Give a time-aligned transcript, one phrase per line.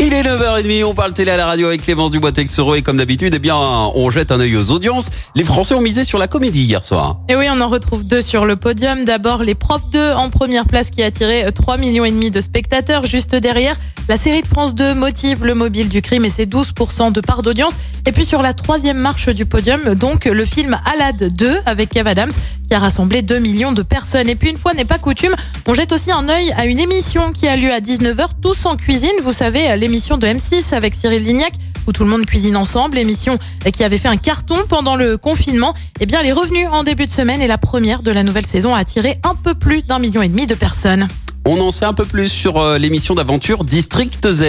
[0.00, 3.34] Il est 9h30, on parle télé à la radio avec Clémence Dubois-Texero et comme d'habitude,
[3.34, 5.10] eh bien, on jette un œil aux audiences.
[5.34, 7.18] Les Français ont misé sur la comédie hier soir.
[7.28, 9.04] Et oui, on en retrouve deux sur le podium.
[9.04, 12.40] D'abord, les profs 2 en première place qui a attiré 3 millions et demi de
[12.40, 13.06] spectateurs.
[13.06, 13.74] Juste derrière,
[14.08, 17.42] la série de France 2 motive le mobile du crime et c'est 12% de part
[17.42, 17.74] d'audience.
[18.06, 22.08] Et puis sur la troisième marche du podium, donc le film Alad 2 avec Kev
[22.08, 22.30] Adams
[22.68, 24.28] qui a rassemblé 2 millions de personnes.
[24.28, 25.34] Et puis une fois n'est pas coutume,
[25.66, 28.76] on jette aussi un œil à une émission qui a lieu à 19h, tous en
[28.76, 29.10] cuisine.
[29.22, 31.52] Vous savez, l'émission de M6 avec Cyril Lignac
[31.88, 33.38] où tout le monde cuisine ensemble, émission
[33.72, 35.72] qui avait fait un carton pendant le confinement.
[36.00, 38.74] Eh bien, les revenus en début de semaine et la première de la nouvelle saison
[38.74, 41.08] a attiré un peu plus d'un million et demi de personnes.
[41.46, 44.44] On en sait un peu plus sur euh, l'émission d'aventure District Z.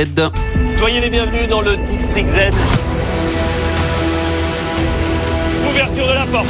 [0.77, 2.37] Soyez les bienvenus dans le District Z.
[5.69, 6.47] Ouverture de la porte.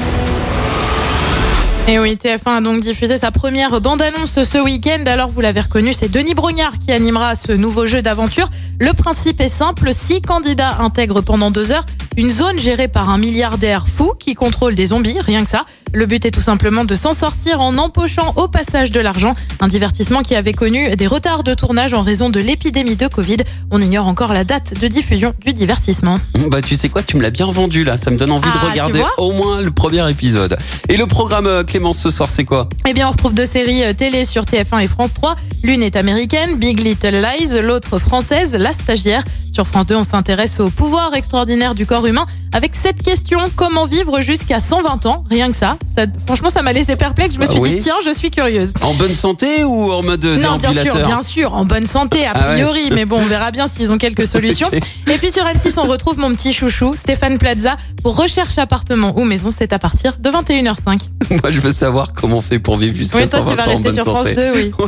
[1.90, 5.02] Et oui, TF1 a donc diffusé sa première bande-annonce ce week-end.
[5.08, 8.48] Alors, vous l'avez reconnu, c'est Denis Brognard qui animera ce nouveau jeu d'aventure.
[8.80, 11.88] Le principe est simple, six candidats intègrent pendant deux heures
[12.20, 15.64] une zone gérée par un milliardaire fou qui contrôle des zombies, rien que ça.
[15.94, 19.36] Le but est tout simplement de s'en sortir en empochant au passage de l'argent.
[19.62, 23.38] Un divertissement qui avait connu des retards de tournage en raison de l'épidémie de Covid.
[23.72, 26.20] On ignore encore la date de diffusion du divertissement.
[26.52, 28.58] Bah tu sais quoi, tu me l'as bien vendu là, ça me donne envie Ah,
[28.58, 30.58] de tu regarder au moins le premier épisode.
[30.90, 32.68] Et le programme euh, Clémence ce soir, c'est quoi?
[32.86, 35.36] Eh bien, on retrouve deux séries euh, télé sur TF1 et France 3.
[35.64, 39.24] L'une est américaine, Big Little Lies, l'autre française, La Stagiaire.
[39.54, 42.09] Sur France 2, on s'intéresse au pouvoir extraordinaire du corps humain
[42.54, 45.24] avec cette question comment vivre jusqu'à 120 ans?
[45.30, 45.78] Rien que ça.
[45.84, 47.36] ça franchement, ça m'a laissé perplexe.
[47.36, 47.76] Je me Bah suis oui.
[47.76, 48.74] dit tiens, je suis curieuse.
[48.82, 52.26] En bonne santé ou en mode euh, Non, bien sûr, bien sûr, en bonne santé
[52.26, 52.54] a Ah ouais.
[52.56, 54.70] priori, mais bon, on verra bien s'ils ont quelques solutions.
[54.72, 59.24] Et puis sur M6, on retrouve mon petit chouchou, Stéphane Plaza, pour recherche appartement ou
[59.26, 61.00] maison, c'est à partir de 21h05.
[61.42, 63.64] Moi, je veux savoir comment on fait pour vivre jusqu'à Oui, toi, 120 tu vas
[63.64, 64.36] ans en rester bonne sur France santé.
[64.36, 64.72] 2, oui.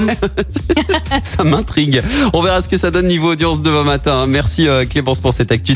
[1.12, 2.02] Ouais, ça m'intrigue.
[2.34, 4.26] On verra ce que ça donne niveau audience demain matin.
[4.28, 5.76] Merci euh, Clémence pour cette actu.